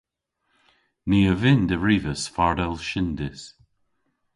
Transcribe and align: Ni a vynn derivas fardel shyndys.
Ni 1.09 1.19
a 1.31 1.33
vynn 1.41 1.63
derivas 1.69 2.23
fardel 2.35 2.75
shyndys. 2.89 3.41